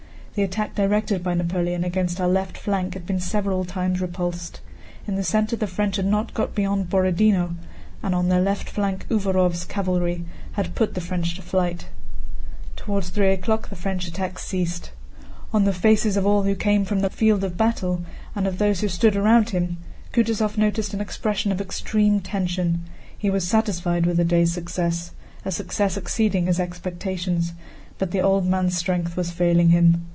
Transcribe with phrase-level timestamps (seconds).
[0.33, 4.61] The attack directed by Napoleon against our left flank had been several times repulsed.
[5.05, 7.55] In the center the French had not got beyond Borodinó,
[8.01, 11.87] and on their left flank Uvárov's cavalry had put the French to flight.
[12.77, 14.91] Toward three o'clock the French attacks ceased.
[15.51, 18.01] On the faces of all who came from the field of battle,
[18.33, 19.79] and of those who stood around him,
[20.13, 22.83] Kutúzov noticed an expression of extreme tension.
[23.17, 27.51] He was satisfied with the day's success—a success exceeding his expectations,
[27.97, 30.05] but the old man's strength was failing him.